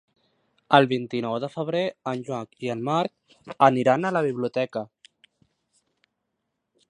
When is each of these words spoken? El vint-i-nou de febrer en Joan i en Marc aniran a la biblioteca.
El 0.77 0.87
vint-i-nou 0.91 1.35
de 1.43 1.49
febrer 1.55 1.83
en 2.11 2.23
Joan 2.29 2.49
i 2.67 2.71
en 2.75 2.81
Marc 2.89 3.37
aniran 3.67 4.07
a 4.07 4.13
la 4.19 4.23
biblioteca. 4.29 4.85